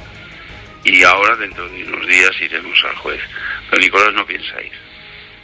Y 0.84 1.02
ahora, 1.02 1.36
dentro 1.36 1.68
de 1.68 1.84
unos 1.84 2.06
días, 2.06 2.30
iremos 2.40 2.84
al 2.84 2.96
juez. 2.96 3.20
Pero 3.68 3.82
Nicolás 3.82 4.14
no 4.14 4.26
piensa 4.26 4.62
ir. 4.62 4.72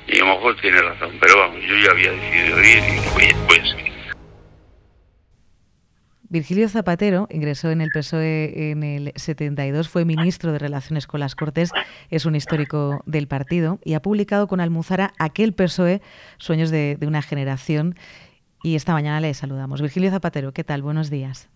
Y 0.09 0.17
a 0.17 0.25
lo 0.25 0.35
mejor 0.35 0.57
tiene 0.61 0.81
razón, 0.81 1.17
pero 1.21 1.37
vamos, 1.39 1.63
yo 1.65 1.77
ya 1.77 1.91
había 1.91 2.13
decidido 2.13 2.61
ir 2.63 2.79
y 2.79 3.35
pues 3.47 3.77
Virgilio 6.29 6.69
Zapatero 6.69 7.29
ingresó 7.31 7.71
en 7.71 7.81
el 7.81 7.91
PSOE 7.91 8.71
en 8.71 8.83
el 8.83 9.13
72, 9.15 9.89
fue 9.89 10.05
ministro 10.05 10.53
de 10.53 10.59
Relaciones 10.59 11.07
con 11.07 11.21
las 11.21 11.35
Cortes, 11.35 11.71
es 12.11 12.27
un 12.27 12.35
histórico 12.35 13.03
del 13.07 13.29
partido 13.29 13.79
y 13.85 13.95
ha 13.95 14.03
publicado 14.03 14.49
con 14.49 14.61
Almuzara 14.61 15.13
aquel 15.19 15.53
PSOE, 15.53 16.03
Sueños 16.39 16.71
de, 16.71 16.99
una 17.07 17.23
generación. 17.23 17.95
Y 18.63 18.75
esta 18.75 18.93
mañana 18.93 19.21
le 19.21 19.33
saludamos. 19.35 19.81
Virgilio 19.81 20.11
Zapatero, 20.11 20.53
¿qué 20.53 20.65
tal? 20.65 20.83
Buenos 20.83 21.11
días. 21.11 21.49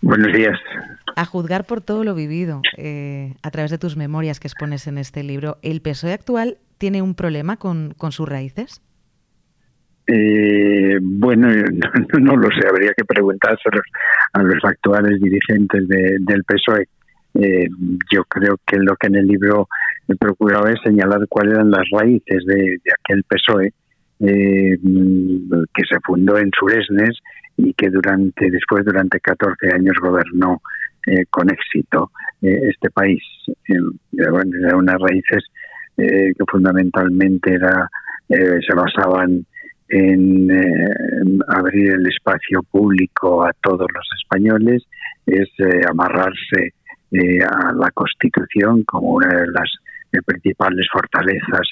Buenos 0.00 0.32
días. 0.32 0.58
A 1.14 1.24
juzgar 1.24 1.64
por 1.64 1.80
todo 1.80 2.02
lo 2.02 2.14
vivido 2.14 2.60
eh, 2.76 3.34
a 3.42 3.50
través 3.50 3.70
de 3.70 3.78
tus 3.78 3.96
memorias 3.96 4.40
que 4.40 4.48
expones 4.48 4.86
en 4.88 4.98
este 4.98 5.22
libro, 5.22 5.58
¿el 5.62 5.80
PSOE 5.80 6.12
actual 6.12 6.58
tiene 6.78 7.02
un 7.02 7.14
problema 7.14 7.56
con, 7.56 7.94
con 7.96 8.10
sus 8.10 8.28
raíces? 8.28 8.82
Eh, 10.06 10.98
bueno, 11.00 11.48
no, 12.20 12.36
lo 12.36 12.48
sé, 12.50 12.68
habría 12.68 12.92
que 12.96 13.04
preguntárselo 13.04 13.80
a 14.36 14.42
los 14.42 14.62
actuales 14.64 15.20
dirigentes 15.20 15.88
del 15.88 16.44
PSOE. 16.44 16.88
Eh, 17.34 17.68
yo 18.12 18.24
creo 18.24 18.58
que 18.66 18.76
lo 18.78 18.96
que 18.96 19.06
en 19.08 19.16
el 19.16 19.26
libro 19.26 19.68
he 20.08 20.16
procurado 20.16 20.68
es 20.68 20.80
señalar 20.84 21.26
cuáles 21.28 21.54
eran 21.54 21.70
las 21.70 21.84
raíces 21.90 22.44
de, 22.46 22.78
aquel 22.98 23.24
PSOE 23.24 23.72
eh, 24.20 24.78
que 25.74 25.82
se 25.88 25.98
fundó 26.04 26.38
en 26.38 26.50
Suresnes 26.58 27.18
y 27.56 27.72
que 27.74 27.88
durante 27.88 28.50
después 28.50 28.84
durante 28.84 29.20
14 29.20 29.72
años 29.72 29.96
gobernó 30.00 30.60
con 31.30 31.48
éxito 31.48 32.10
este 32.42 32.90
país. 32.90 33.22
bueno, 33.68 34.50
eran 34.60 34.78
unas 34.78 34.96
raíces 34.98 35.44
que 35.96 36.44
fundamentalmente 36.50 37.54
era, 37.54 37.88
se 38.28 38.74
basaban 38.74 39.46
en 39.88 40.50
eh, 40.50 41.38
abrir 41.48 41.92
el 41.92 42.06
espacio 42.06 42.62
público 42.70 43.44
a 43.44 43.52
todos 43.62 43.86
los 43.92 44.08
españoles, 44.20 44.84
es 45.26 45.48
eh, 45.58 45.82
amarrarse 45.88 46.74
eh, 47.12 47.42
a 47.42 47.72
la 47.72 47.90
Constitución 47.92 48.82
como 48.84 49.14
una 49.14 49.28
de 49.28 49.46
las 49.48 49.70
principales 50.24 50.86
fortalezas 50.92 51.68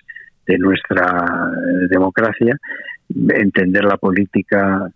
de 0.47 0.59
nuestra 0.59 1.51
democracia, 1.89 2.55
entender 3.09 3.85
la 3.85 3.97
política 3.97 4.91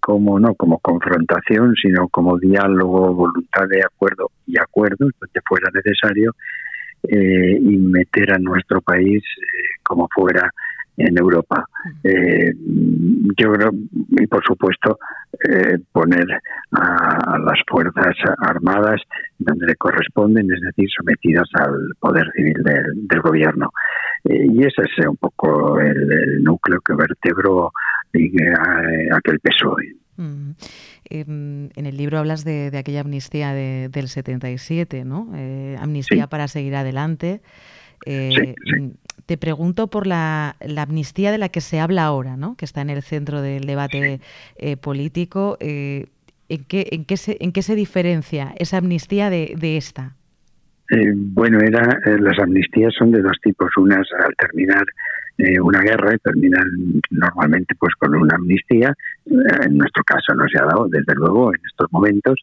como 0.00 0.40
no 0.40 0.54
como 0.56 0.80
confrontación, 0.80 1.74
sino 1.80 2.08
como 2.08 2.38
diálogo, 2.38 3.14
voluntad 3.14 3.68
de 3.68 3.82
acuerdo 3.84 4.32
y 4.48 4.58
acuerdos 4.58 5.12
donde 5.20 5.40
fuera 5.46 5.70
necesario 5.72 6.34
y 7.04 7.76
meter 7.76 8.32
a 8.32 8.38
nuestro 8.38 8.80
país 8.80 9.22
como 9.84 10.08
fuera 10.12 10.50
en 10.96 11.18
Europa. 11.18 11.66
Eh, 12.02 12.52
yo 13.36 13.52
creo, 13.52 13.72
y 14.10 14.26
por 14.26 14.44
supuesto, 14.44 14.98
eh, 15.48 15.78
poner 15.92 16.26
a, 16.72 17.38
las 17.38 17.58
Fuerzas 17.66 18.16
Armadas 18.38 19.00
donde 19.38 19.66
le 19.66 19.74
corresponden, 19.74 20.50
es 20.52 20.60
decir, 20.60 20.88
sometidas 20.96 21.48
al 21.54 21.94
poder 21.98 22.30
civil 22.36 22.62
del, 22.62 23.20
gobierno. 23.20 23.70
Eh, 24.24 24.46
y 24.52 24.60
ese 24.60 24.82
es 24.82 25.06
un 25.06 25.16
poco 25.16 25.80
el, 25.80 26.42
núcleo 26.42 26.80
que 26.80 26.94
vertebró 26.94 27.72
aquel 28.12 29.40
PSOE. 29.40 29.96
Mm. 30.16 30.50
Em, 31.10 31.70
en 31.74 31.86
el 31.86 31.96
libro 31.96 32.18
hablas 32.18 32.44
de, 32.44 32.70
aquella 32.76 33.00
amnistía 33.00 33.52
del 33.52 34.08
77, 34.08 35.04
¿no? 35.04 35.32
amnistía 35.80 36.28
para 36.28 36.48
seguir 36.48 36.76
adelante. 36.76 37.40
Mm, 38.06 38.90
te 39.26 39.38
pregunto 39.38 39.86
por 39.88 40.06
la, 40.06 40.56
amnistía 40.76 41.32
de 41.32 41.38
la 41.38 41.48
que 41.48 41.60
se 41.60 41.80
habla 41.80 42.04
ahora, 42.04 42.36
¿no? 42.36 42.56
que 42.56 42.64
está 42.64 42.82
en 42.82 42.90
el 42.90 43.02
centro 43.02 43.40
del 43.40 43.64
debate 43.64 44.20
eh, 44.56 44.76
político. 44.76 45.56
Eh, 45.60 46.06
¿en, 46.48 46.64
qué, 46.64 46.88
en, 46.92 47.04
qué 47.04 47.16
se, 47.16 47.36
¿En 47.40 47.52
qué 47.52 47.62
se 47.62 47.74
diferencia 47.74 48.54
esa 48.58 48.78
amnistía 48.78 49.30
de, 49.30 49.76
esta? 49.76 50.14
Eh, 50.90 51.12
bueno, 51.14 51.58
era, 51.60 51.98
las 52.18 52.38
amnistías 52.38 52.92
son 52.98 53.12
de 53.12 53.22
dos 53.22 53.38
tipos. 53.42 53.70
Unas 53.76 54.06
al 54.12 54.34
terminar 54.36 54.84
una 55.60 55.80
guerra 55.80 56.16
terminan 56.22 56.62
normalmente 57.10 57.74
pues 57.74 57.92
con 57.96 58.14
una 58.14 58.36
amnistía. 58.36 58.94
En 59.26 59.78
nuestro 59.78 60.04
caso 60.04 60.32
no 60.36 60.46
se 60.46 60.62
ha 60.62 60.64
dado, 60.64 60.86
desde 60.88 61.12
luego, 61.16 61.52
en 61.52 61.60
estos 61.66 61.90
momentos. 61.90 62.38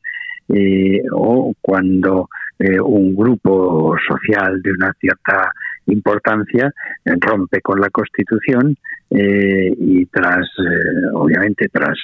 o 1.13 1.53
cuando 1.61 2.27
un 2.59 3.15
grupo 3.15 3.95
social 4.07 4.61
de 4.61 4.71
una 4.71 4.93
cierta 4.99 5.51
importancia, 5.87 6.73
eh, 7.05 7.11
rompe 7.19 7.61
con 7.61 7.79
la 7.79 7.89
Constitución 7.89 8.75
eh, 9.09 9.73
y 9.77 10.05
tras, 10.07 10.47
eh, 10.59 11.07
obviamente, 11.13 11.67
tras 11.69 11.97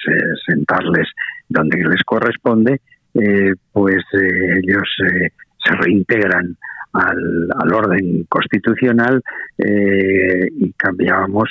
sentarles 0.46 1.08
donde 1.48 1.77
les 1.77 2.04
corresponde, 2.04 2.82
pues 3.72 4.04
ellos 4.13 4.84
se 5.00 5.74
reintegran 5.74 6.56
al, 6.94 7.50
al 7.58 7.74
orden 7.74 8.25
constitucional 8.30 9.24
y 9.58 10.72
cambiábamos 10.74 11.50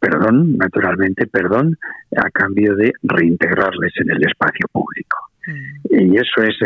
perdón, 0.00 0.56
naturalmente 0.56 1.28
perdón, 1.28 1.78
a 2.16 2.28
cambio 2.30 2.74
de 2.74 2.92
reintegrarles 3.02 3.92
en 3.98 4.10
el 4.10 4.26
espacio 4.26 4.66
público. 4.72 5.18
Y 5.46 6.16
eso 6.16 6.42
es 6.42 6.56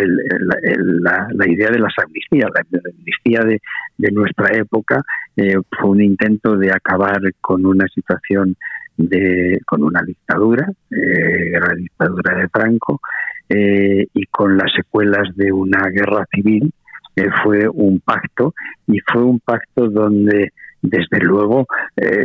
la, 1.02 1.46
idea 1.46 1.70
de 1.70 1.78
las 1.78 1.94
amnistías. 2.02 2.50
La, 2.54 2.80
amnistía 2.90 3.40
de, 3.40 4.12
nuestra 4.12 4.56
época 4.56 5.02
eh, 5.36 5.54
fue 5.70 5.90
un 5.90 6.02
intento 6.02 6.56
de 6.56 6.70
acabar 6.70 7.20
con 7.40 7.64
una 7.64 7.86
situación 7.88 8.56
de, 8.96 9.60
con 9.66 9.82
una 9.82 10.02
dictadura, 10.02 10.70
eh, 10.90 11.52
la 11.52 11.74
dictadura 11.74 12.38
de 12.38 12.48
Franco, 12.48 13.00
eh, 13.48 14.06
y 14.12 14.26
con 14.26 14.56
las 14.56 14.72
secuelas 14.74 15.34
de 15.36 15.52
una 15.52 15.88
guerra 15.90 16.24
civil. 16.32 16.72
fue 17.42 17.66
un 17.68 18.00
pacto 18.00 18.52
y 18.86 18.98
fue 19.00 19.22
un 19.22 19.40
pacto 19.40 19.88
donde 19.88 20.52
desde 20.82 21.18
luego 21.20 21.66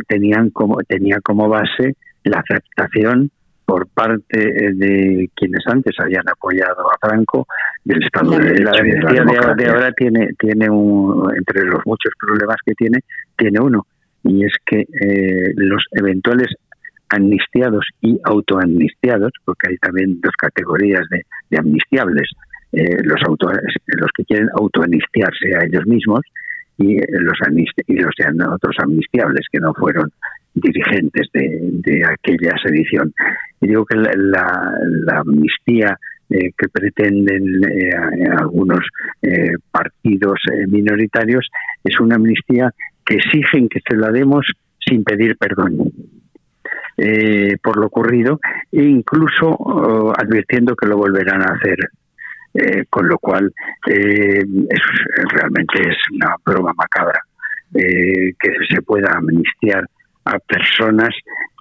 tenían 0.08 0.50
como 0.50 0.76
tenía 0.84 1.20
como 1.24 1.48
base 1.48 1.96
la 2.26 2.40
aceptación 2.40 3.32
por 3.66 3.88
parte 3.88 4.38
de 4.74 5.30
quienes 5.36 5.66
antes 5.68 5.96
habían 6.00 6.28
apoyado 6.30 6.86
a 6.92 7.08
Franco 7.08 7.48
del 7.84 8.04
Estado 8.04 8.32
de 8.32 8.60
la 8.60 8.72
amnistía 8.72 9.24
de, 9.56 9.70
ahora 9.70 9.92
tiene 9.94 10.30
tiene 10.38 10.70
un, 10.70 11.32
entre 11.36 11.64
los 11.64 11.82
muchos 11.86 12.14
problemas 12.20 12.58
que 12.66 12.74
tiene 12.74 13.00
tiene 13.38 13.60
uno 13.60 13.86
y 14.24 14.46
es 14.46 14.54
que 14.66 14.82
eh, 14.82 15.54
los 15.56 15.84
eventuales 15.92 16.48
amnistiados 17.10 17.86
y 18.02 18.20
autoamnistiados 18.24 19.32
porque 19.46 19.70
hay 19.70 19.78
también 19.78 20.20
dos 20.22 20.34
categorías 20.38 21.08
de, 21.10 21.58
amnistiables 21.58 22.30
eh, 22.74 22.98
los 23.04 23.22
auto, 23.28 23.52
los 23.52 24.12
que 24.16 24.24
quieren 24.26 24.50
autoamnistiarse 24.58 25.56
a 25.56 25.66
ellos 25.66 25.86
mismos 25.86 26.22
y 26.78 26.98
los 27.12 27.38
y 27.88 27.96
los 27.96 28.14
otros 28.50 28.76
amnistiables 28.80 29.46
que 29.52 29.60
no 29.60 29.74
fueron 29.74 30.12
dirigentes 30.54 31.28
de, 31.34 32.04
aquella 32.06 32.56
sedición. 32.64 33.14
Y 33.62 33.68
digo 33.68 33.86
que 33.86 33.98
la, 33.98 34.74
amnistía 35.18 35.98
eh, 36.30 36.52
que 36.58 36.70
pretenden 36.70 37.62
eh, 37.64 37.92
algunos 38.38 38.80
eh, 39.22 39.54
partidos 39.72 40.40
minoritarios 40.68 41.48
es 41.84 42.00
una 42.00 42.16
amnistía 42.16 42.72
que 43.06 43.16
exigen 43.16 43.68
que 43.70 43.80
se 43.88 43.98
la 43.98 44.12
demos 44.12 44.46
sin 44.80 45.04
pedir 45.04 45.38
perdón. 45.38 45.92
por 47.64 47.78
lo 47.78 47.88
ocurrido 47.88 48.40
e 48.72 48.84
incluso 48.84 49.50
oh, 49.50 50.14
advirtiendo 50.16 50.76
que 50.76 50.88
lo 50.88 50.98
volverán 50.98 51.42
a 51.42 51.56
hacer 51.56 51.78
con 52.90 53.08
lo 53.08 53.18
cual 53.18 53.54
es, 53.88 54.46
realmente 55.34 55.82
es 55.88 55.98
una 56.14 56.36
broma 56.46 56.74
macabra 56.74 57.22
que 57.74 58.52
se 58.70 58.82
pueda 58.82 59.14
amnistiar 59.16 59.88
a 60.26 60.40
personas 60.40 61.10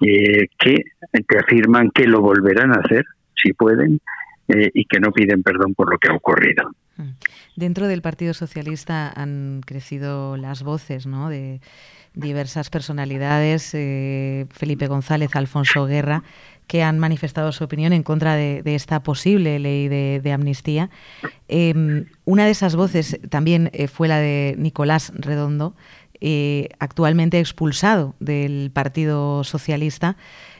eh, 0.05 0.47
que 0.57 0.75
te 1.11 1.39
afirman 1.39 1.91
que 1.91 2.05
lo 2.05 2.21
volverán 2.21 2.71
a 2.71 2.81
hacer, 2.83 3.05
si 3.35 3.53
pueden, 3.53 3.99
eh, 4.47 4.69
y 4.73 4.85
que 4.85 4.99
no 4.99 5.11
piden 5.11 5.43
perdón 5.43 5.73
por 5.73 5.91
lo 5.91 5.97
que 5.97 6.11
ha 6.11 6.15
ocurrido. 6.15 6.71
Mm. 6.97 7.09
Dentro 7.55 7.87
del 7.87 8.01
Partido 8.01 8.33
Socialista 8.33 9.11
han 9.15 9.61
crecido 9.65 10.37
las 10.37 10.63
voces 10.63 11.05
¿no? 11.05 11.29
de 11.29 11.61
diversas 12.13 12.69
personalidades, 12.69 13.71
eh, 13.73 14.45
Felipe 14.51 14.87
González, 14.87 15.35
Alfonso 15.35 15.85
Guerra, 15.85 16.23
que 16.67 16.83
han 16.83 16.99
manifestado 16.99 17.51
su 17.51 17.63
opinión 17.63 17.91
en 17.93 18.03
contra 18.03 18.35
de, 18.35 18.61
esta 18.65 19.03
posible 19.03 19.59
ley 19.59 19.89
de, 19.89 20.31
amnistía. 20.31 20.89
Em, 21.49 22.05
una 22.23 22.45
de 22.45 22.51
esas 22.51 22.77
voces 22.77 23.19
también 23.29 23.69
fue 23.91 24.07
la 24.07 24.19
de 24.19 24.55
Nicolás 24.57 25.11
Redondo, 25.15 25.75
eh, 26.23 26.69
actualmente 26.77 27.39
expulsado 27.39 28.13
del 28.19 28.69
Partido 28.71 29.43
Socialista. 29.43 30.17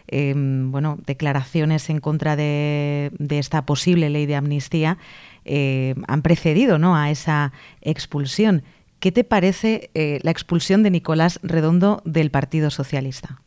Em, 0.08 0.72
bueno, 0.72 0.98
declaraciones 1.06 1.88
en 1.92 2.00
contra 2.00 2.36
de, 2.36 3.12
esta 3.30 3.64
posible 3.64 4.10
ley 4.10 4.26
de 4.26 4.36
amnistía 4.36 4.98
eh, 5.46 5.94
han 6.08 6.24
precedido 6.24 6.80
¿no? 6.80 6.96
a 6.96 7.12
esa 7.12 7.54
expulsión. 7.82 8.64
¿Qué 9.00 9.12
te 9.12 9.24
parece 9.24 9.92
eh, 9.94 10.20
la 10.24 10.32
expulsión 10.32 10.82
de 10.82 10.90
Nicolás 10.90 11.40
Redondo 11.44 12.02
del 12.06 12.32
Partido 12.32 12.72
Socialista? 12.72 13.40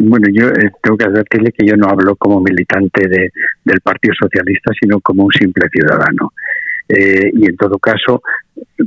Bueno, 0.00 0.26
yo 0.32 0.50
tengo 0.82 0.96
que 0.96 1.04
advertirle 1.04 1.52
que 1.52 1.66
yo 1.66 1.76
no 1.76 1.88
hablo 1.88 2.16
como 2.16 2.40
militante 2.40 3.08
del 3.64 3.80
Partido 3.80 4.14
Socialista, 4.20 4.72
sino 4.80 4.98
como 5.00 5.24
un 5.24 5.32
simple 5.32 5.68
ciudadano. 5.70 6.32
y 6.88 7.48
en 7.48 7.56
todo 7.56 7.78
caso, 7.78 8.22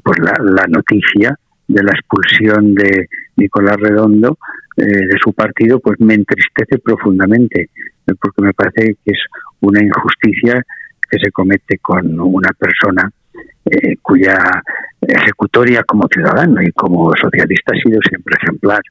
pues 0.03 0.19
la 0.19 0.65
noticia 0.67 1.37
de 1.67 1.83
la 1.83 1.91
expulsión 1.91 2.75
de 2.75 3.07
Nicolás 3.37 3.77
Redondo 3.77 4.37
eh, 4.77 4.83
de 4.83 5.17
su 5.23 5.33
partido, 5.33 5.79
pues 5.79 5.99
me 5.99 6.15
entristece 6.15 6.79
profundamente, 6.79 7.61
eh, 7.61 8.13
porque 8.19 8.41
me 8.41 8.53
parece 8.53 8.95
que 9.05 9.11
es 9.11 9.19
una 9.61 9.81
injusticia 9.83 10.61
que 11.09 11.17
se 11.17 11.31
comete 11.31 11.77
con 11.79 12.19
una 12.19 12.49
persona 12.57 13.09
eh, 13.65 13.95
cuya 14.01 14.37
ejecutoria 15.01 15.83
como 15.83 16.07
ciudadano 16.11 16.61
y 16.61 16.71
como 16.71 17.11
socialista 17.15 17.73
ha 17.73 17.79
sido 17.79 17.99
siempre 18.07 18.35
ejemplar. 18.41 18.81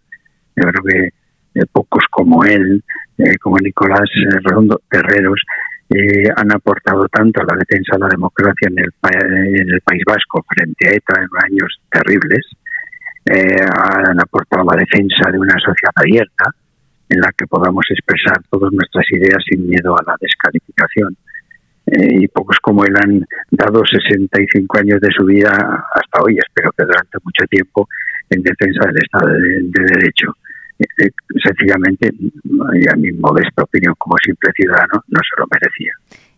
Yo 0.57 0.63
creo 0.69 0.83
que 0.85 1.67
pocos 1.73 2.05
como 2.11 2.45
él, 2.45 2.83
como 3.41 3.57
Nicolás 3.59 4.09
Redondo 4.43 4.81
Herreros, 4.91 5.41
han 6.37 6.53
aportado 6.53 7.07
tanto 7.09 7.41
a 7.41 7.45
la 7.45 7.59
defensa 7.59 7.97
de 7.97 8.01
la 8.01 8.09
democracia 8.09 8.69
en 8.69 8.79
el, 8.79 8.93
en 9.61 9.71
el 9.71 9.81
País 9.83 10.03
Vasco 10.07 10.45
frente 10.49 10.89
a 10.89 10.93
ETA 10.93 11.21
en 11.21 11.53
años 11.53 11.81
terribles, 11.91 12.47
han 13.27 14.21
aportado 14.21 14.65
la 14.71 14.77
defensa 14.77 15.31
de 15.31 15.39
una 15.39 15.55
sociedad 15.55 15.93
abierta 15.95 16.45
en 17.09 17.21
la 17.21 17.31
que 17.37 17.47
podamos 17.47 17.85
expresar 17.91 18.43
todas 18.51 18.73
nuestras 18.73 19.05
ideas 19.13 19.39
sin 19.49 19.67
miedo 19.69 19.95
a 19.97 20.03
la 20.07 20.17
descalificación. 20.21 21.17
Eh, 21.87 22.23
y 22.23 22.29
pocos 22.29 22.57
como 22.63 22.85
él 22.85 22.95
han 22.97 23.27
dado 23.51 23.83
65 23.85 24.79
años 24.79 25.01
de 25.01 25.09
su 25.17 25.25
vida 25.27 25.51
hasta 25.51 26.23
hoy, 26.23 26.39
espero 26.39 26.73
que 26.73 26.85
durante 26.85 27.19
mucho 27.23 27.45
tiempo, 27.47 27.87
en 28.31 28.43
defensa 28.43 28.87
del 28.87 28.97
Estado 28.97 29.29
de, 29.29 29.71
Derecho. 29.71 30.35
Eh, 30.79 30.85
eh, 31.05 31.11
sencillamente, 31.45 32.11
y 32.11 32.89
a 32.89 32.97
mi 32.97 33.13
modesta 33.13 33.63
opinión 33.63 33.95
como 33.99 34.17
simple 34.25 34.51
ciudadano, 34.57 35.05
no 35.09 35.21
se 35.21 35.41
lo 35.41 35.47
merecía. 35.51 35.93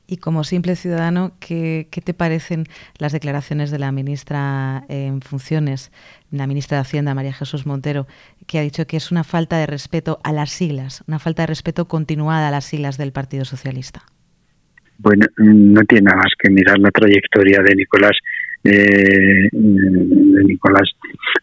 Y 0.06 0.18
como 0.18 0.44
simple 0.44 0.76
ciudadano, 0.76 1.32
¿qué, 1.40 1.88
¿qué, 1.90 2.00
te 2.00 2.14
parecen 2.14 2.64
las 2.98 3.12
declaraciones 3.12 3.70
de 3.70 3.78
la 3.78 3.90
ministra 3.90 4.84
en 4.88 5.20
funciones, 5.20 5.90
la 6.30 6.46
ministra 6.46 6.76
de 6.76 6.82
Hacienda, 6.82 7.14
María 7.14 7.32
Jesús 7.32 7.66
Montero, 7.66 8.06
que 8.46 8.58
ha 8.58 8.62
dicho 8.62 8.86
que 8.86 8.96
es 8.96 9.10
una 9.10 9.25
falta 9.25 9.58
de 9.58 9.66
respeto 9.66 10.20
a 10.22 10.32
las 10.32 10.50
siglas, 10.50 11.02
una 11.08 11.18
falta 11.18 11.42
de 11.42 11.48
respeto 11.48 11.88
continuada 11.88 12.48
a 12.48 12.50
las 12.52 12.64
siglas 12.64 12.98
del 12.98 13.12
Partido 13.12 13.44
Socialista? 13.44 14.02
Bueno, 14.98 15.26
no 15.36 15.82
tiene 15.82 16.04
nada 16.04 16.18
más 16.18 16.32
que 16.38 16.50
mirar 16.50 16.78
la 16.78 16.90
trayectoria 16.90 17.60
de 17.62 17.75
Nicolás, 17.75 18.16
eh, 18.64 19.48
de 19.52 20.44
Nicolás 20.44 20.90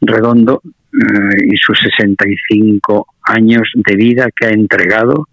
Redondo 0.02 0.62
eh, 0.66 1.48
y 1.52 1.58
sus 1.58 1.78
65 1.80 3.08
años 3.24 3.64
de 3.76 3.96
vida 3.96 4.28
que 4.36 4.48
ha 4.48 4.50
entregado 4.50 5.28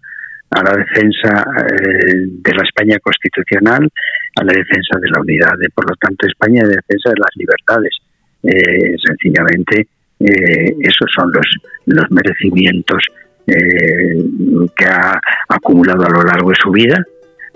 a 0.51 0.63
la 0.63 0.75
defensa 0.75 1.45
eh, 1.57 2.27
de 2.27 2.53
la 2.53 2.63
España 2.63 2.99
constitucional, 2.99 3.89
a 4.35 4.43
la 4.43 4.53
defensa 4.53 4.99
de 4.99 5.09
la 5.09 5.21
unidad, 5.21 5.53
de, 5.57 5.69
por 5.73 5.89
lo 5.89 5.95
tanto 5.95 6.27
España 6.27 6.63
de 6.63 6.75
defensa 6.75 7.09
de 7.09 7.19
las 7.19 7.31
libertades. 7.35 7.97
Eh, 8.43 8.95
sencillamente, 9.05 9.87
eh, 10.19 10.75
esos 10.81 11.09
son 11.15 11.31
los, 11.31 11.45
los 11.85 12.11
merecimientos 12.11 13.03
que 13.43 14.85
ha 14.85 15.19
acumulado 15.49 16.05
a 16.05 16.09
lo 16.09 16.23
largo 16.23 16.51
de 16.51 16.55
su 16.61 16.71
vida. 16.71 17.03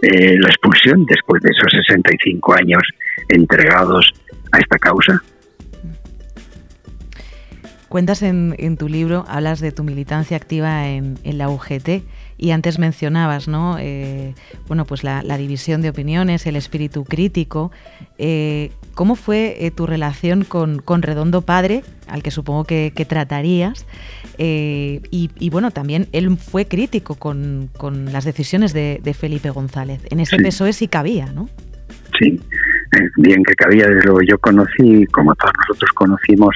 la 0.01 0.49
expulsión 0.49 1.05
después 1.05 1.41
de 1.41 1.51
esos 1.51 1.71
65 1.87 2.53
años 2.53 2.81
entregados 3.29 4.11
a 4.51 4.57
esta 4.57 4.77
causa. 4.77 5.21
Cuentas 7.87 8.23
en, 8.23 8.55
en 8.57 8.75
tu 8.75 8.89
libro, 8.89 9.23
hablas 9.29 9.61
de 9.61 9.71
tu 9.71 9.83
militancia 9.83 10.35
activa 10.35 10.89
en, 10.89 11.17
en 11.23 11.37
la 11.37 11.47
UGT 11.47 12.03
y 12.37 12.51
antes 12.51 12.79
mencionabas, 12.79 13.47
¿no? 13.47 13.77
Eh, 13.79 14.33
bueno, 14.67 14.85
pues 14.85 15.03
la, 15.03 15.21
división 15.37 15.81
de 15.81 15.89
opiniones, 15.89 16.45
el 16.45 16.55
espíritu 16.55 17.03
crítico. 17.05 17.71
Eh, 18.17 18.71
¿Cómo 18.93 19.15
fue 19.15 19.65
eh, 19.65 19.71
tu 19.71 19.85
relación 19.85 20.43
con, 20.43 20.81
Redondo 21.01 21.41
Padre, 21.41 21.83
al 22.07 22.23
que 22.23 22.31
supongo 22.31 22.65
que, 22.65 23.05
tratarías? 23.07 23.85
Y, 24.37 25.49
bueno, 25.49 25.71
también 25.71 26.07
él 26.11 26.35
fue 26.37 26.65
crítico 26.67 27.15
con, 27.15 27.69
las 28.11 28.25
decisiones 28.25 28.73
de, 28.73 29.15
Felipe 29.17 29.49
González. 29.49 30.01
En 30.09 30.19
ese 30.19 30.37
peso 30.37 30.65
PSOE 30.65 30.73
sí 30.73 30.87
cabía, 30.87 31.27
¿no? 31.27 31.49
Sí, 32.19 32.39
bien 33.17 33.43
que 33.43 33.53
cabía, 33.55 33.87
desde 33.87 34.03
luego 34.03 34.21
yo 34.21 34.37
conocí, 34.37 35.05
como 35.07 35.35
todos 35.35 35.53
nosotros 35.67 35.91
conocimos, 35.93 36.55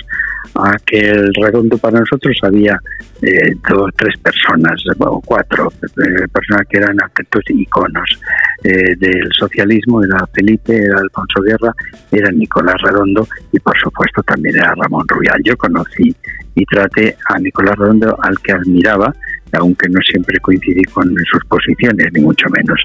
a 0.55 0.72
que 0.86 1.00
el 1.00 1.34
redondo 1.34 1.77
para 1.77 2.00
nosotros 2.00 2.38
había 2.43 2.79
eh, 3.22 3.53
dos, 3.69 3.91
tres 3.98 4.15
personas, 4.17 4.81
o 5.00 5.22
cuatro 5.22 5.72
eh, 5.84 6.27
personas 6.31 6.67
que 6.69 6.77
eran 6.77 7.01
aspectos 7.03 7.43
iconos 7.50 8.19
eh, 8.63 8.96
del 8.98 9.29
socialismo, 9.38 10.03
era 10.03 10.25
Felipe, 10.34 10.77
era 10.77 11.00
Alfonso 11.00 11.41
Guerra, 11.41 11.74
era 12.12 12.31
Nicolás 12.31 12.75
Redondo 12.84 13.27
y 13.51 13.60
por 13.60 13.77
supuesto 13.79 14.24
también 14.24 14.55
era 14.55 14.74
Ramón 14.75 15.05
Rubial. 15.08 15.41
Yo 15.43 15.55
conocí 15.58 16.15
y 16.55 16.65
traté 16.65 17.15
a 17.29 17.39
Nicolás 17.39 17.75
Redondo 17.77 18.17
al 18.22 18.38
que 18.39 18.53
admiraba, 18.53 19.13
aunque 19.53 19.89
no 19.89 20.00
siempre 20.10 20.39
coincidí 20.39 20.84
con 20.84 21.13
sus 21.32 21.43
posiciones, 21.45 22.08
ni 22.13 22.21
mucho 22.21 22.47
menos. 22.49 22.82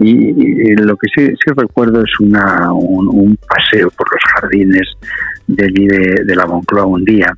Y, 0.00 0.74
lo 0.76 0.96
que 0.96 1.08
sí, 1.14 1.26
sí, 1.28 1.52
recuerdo 1.56 2.02
es 2.02 2.20
una, 2.20 2.72
un, 2.72 3.36
paseo 3.48 3.90
por 3.90 4.06
los 4.12 4.22
jardines 4.32 4.86
de, 5.48 6.22
de 6.24 6.36
la 6.36 6.46
Moncloa 6.46 6.86
un 6.86 7.04
día, 7.04 7.34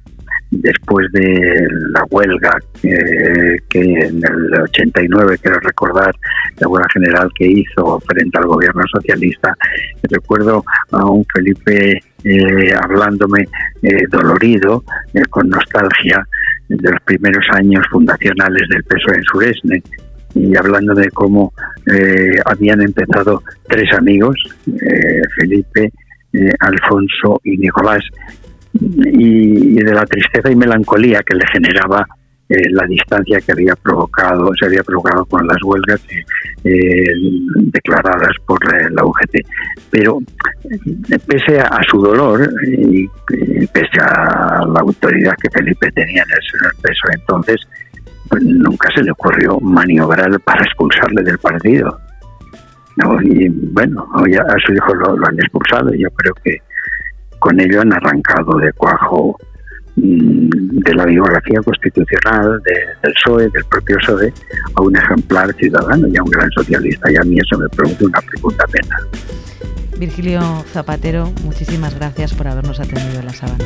después 0.50 1.06
de 1.12 1.66
la 1.92 2.04
huelga 2.10 2.58
eh, 2.82 3.56
que 3.68 3.80
en 3.80 4.16
el 4.16 4.60
89, 4.62 5.38
quiero 5.40 5.60
recordar, 5.60 6.14
la 6.58 6.68
huelga 6.68 6.88
general 6.92 7.30
que 7.36 7.46
hizo 7.46 8.00
frente 8.00 8.38
al 8.38 8.46
gobierno 8.46 8.82
socialista, 8.92 9.56
recuerdo 10.02 10.64
a 10.90 11.04
un 11.04 11.24
Felipe 11.32 12.00
eh, 12.24 12.74
hablándome 12.82 13.48
eh, 13.82 14.02
dolorido, 14.10 14.84
con 15.30 15.48
nostalgia, 15.48 16.26
de 16.68 16.90
los 16.90 17.00
primeros 17.02 17.44
años 17.52 17.84
fundacionales 17.90 18.68
del 18.68 18.84
PSOE 18.84 19.16
en 19.16 19.24
Suresne, 19.24 19.82
y 20.34 20.56
hablando 20.56 20.94
de 20.94 21.10
cómo 21.10 21.52
habían 22.44 22.80
empezado 22.82 23.42
tres 23.66 23.92
amigos, 23.98 24.36
Felipe, 25.36 25.90
Alfonso 26.60 27.40
y 27.44 27.56
Nicolás, 27.56 28.04
y, 28.72 29.74
de 29.74 29.94
la 29.94 30.04
tristeza 30.06 30.50
y 30.50 30.56
melancolía 30.56 31.20
que 31.26 31.36
le 31.36 31.44
generaba 31.52 32.06
eh, 32.48 32.68
la 32.70 32.84
distancia 32.86 33.38
que 33.40 33.52
había 33.52 33.76
provocado, 33.76 34.50
se 34.58 34.66
había 34.66 34.82
provocado 34.82 35.24
con 35.24 35.46
las 35.46 35.58
huelgas 35.62 36.00
eh, 36.64 37.14
declaradas 37.56 38.34
por 38.44 38.58
la 38.92 39.04
UGT. 39.04 39.46
Pero 39.90 40.18
eh, 40.64 41.18
pese 41.26 41.60
a, 41.60 41.78
su 41.88 42.00
dolor 42.00 42.48
y, 42.66 43.06
pese 43.72 44.00
a 44.00 44.66
la 44.66 44.80
autoridad 44.80 45.34
que 45.40 45.50
Felipe 45.50 45.90
tenía 45.92 46.22
en 46.22 46.30
el 46.30 46.80
peso 46.82 47.04
entonces, 47.12 47.60
pues 48.28 48.42
nunca 48.42 48.88
se 48.94 49.02
le 49.02 49.12
ocurrió 49.12 49.60
maniobrar 49.60 50.40
para 50.40 50.64
expulsarle 50.64 51.22
del 51.22 51.38
partido. 51.38 52.00
Y 53.22 53.48
bueno, 53.48 54.06
ya 54.30 54.42
a 54.42 54.56
su 54.66 54.72
hijo 54.72 54.94
lo, 54.94 55.26
han 55.26 55.34
expulsado 55.38 55.94
y 55.94 56.02
yo 56.02 56.10
creo 56.10 56.34
que 56.44 56.56
con 57.38 57.58
ello 57.60 57.80
han 57.80 57.92
arrancado 57.92 58.58
de 58.58 58.72
cuajo 58.74 59.36
mm, 59.96 60.78
de 60.80 60.94
la 60.94 61.06
biografía 61.06 61.60
constitucional 61.62 62.60
del 62.64 63.12
PSOE, 63.14 63.48
del 63.50 63.64
propio 63.64 63.96
PSOE, 63.98 64.32
a 64.74 64.82
un 64.82 64.96
ejemplar 64.96 65.52
ciudadano 65.54 66.08
y 66.08 66.16
a 66.16 66.22
un 66.22 66.30
gran 66.30 66.50
socialista. 66.50 67.10
Y 67.10 67.16
a 67.16 67.22
mí 67.22 67.38
eso 67.38 67.58
me 67.58 67.68
produce 67.68 68.04
una 68.04 68.20
pregunta 68.20 68.64
pena. 68.70 68.96
Virgilio 69.98 70.40
Zapatero, 70.72 71.30
muchísimas 71.44 71.94
gracias 71.94 72.34
por 72.34 72.48
habernos 72.48 72.80
atendido 72.80 73.20
en 73.20 73.26
la 73.26 73.32
sabana. 73.32 73.64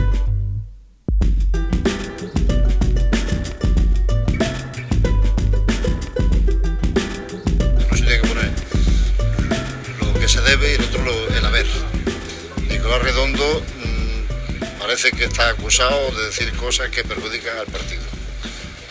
Parece 14.94 15.10
que 15.10 15.24
está 15.24 15.48
acusado 15.48 16.12
de 16.12 16.26
decir 16.26 16.52
cosas 16.52 16.88
que 16.88 17.02
perjudican 17.02 17.58
al 17.58 17.66
partido. 17.66 18.04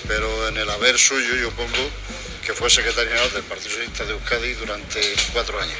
Pero 0.05 0.49
en 0.49 0.57
el 0.57 0.69
haber 0.69 0.99
suyo 0.99 1.33
yo 1.35 1.49
pongo 1.51 1.89
que 2.45 2.51
fue 2.51 2.69
secretario 2.69 3.09
general 3.09 3.31
del 3.31 3.43
Partido 3.43 3.69
Socialista 3.69 4.03
de 4.03 4.11
Euskadi 4.11 4.51
durante 4.55 4.99
cuatro 5.31 5.61
años. 5.61 5.77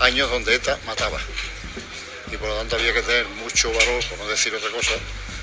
Años 0.00 0.30
donde 0.30 0.54
ETA 0.54 0.78
mataba. 0.84 1.18
Y 2.30 2.36
por 2.36 2.50
lo 2.50 2.56
tanto 2.56 2.76
había 2.76 2.92
que 2.92 3.00
tener 3.00 3.24
mucho 3.42 3.72
valor, 3.72 4.04
por 4.04 4.18
no 4.18 4.28
decir 4.28 4.54
otra 4.54 4.68
cosa, 4.68 4.92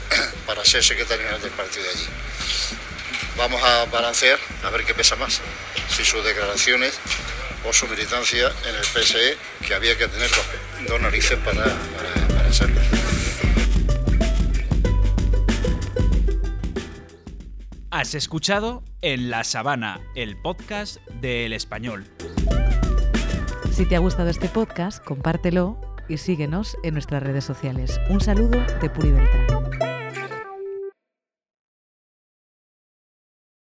para 0.46 0.64
ser 0.64 0.84
secretario 0.84 1.24
general 1.24 1.42
del 1.42 1.52
partido 1.54 1.86
de 1.86 1.90
allí. 1.90 2.06
Vamos 3.38 3.64
a 3.64 3.86
balancear 3.86 4.38
a 4.66 4.70
ver 4.70 4.86
qué 4.86 4.94
pesa 4.94 5.16
más. 5.16 5.42
Si 5.90 6.06
sus 6.06 6.24
declaraciones 6.24 6.94
o 7.66 7.74
su 7.74 7.88
militancia 7.88 8.54
en 8.68 8.76
el 8.76 8.86
PSE, 8.86 9.36
que 9.66 9.74
había 9.74 9.98
que 9.98 10.08
tener 10.08 10.30
dos, 10.88 11.02
narices 11.02 11.40
para, 11.40 11.64
para, 11.64 12.28
para 12.28 12.50
hacerlo. 12.50 13.09
Has 18.00 18.16
escuchado 18.16 18.82
En 19.02 19.30
la 19.30 19.44
Sabana, 19.44 20.00
el 20.16 20.38
podcast 20.38 21.06
de 21.20 21.46
El 21.46 21.52
Español. 21.52 22.06
Si 23.74 23.86
te 23.86 23.98
ha 23.98 24.00
gustado 24.00 24.30
este 24.30 24.48
podcast, 24.48 25.04
compártelo 25.04 25.78
y 26.08 26.16
síguenos 26.16 26.78
en 26.84 26.94
nuestras 26.94 27.22
redes 27.22 27.44
sociales. 27.44 28.00
Un 28.10 28.22
saludo 28.22 28.58
de 28.82 28.90
Puri 28.90 29.12
Beltrán. 29.12 29.89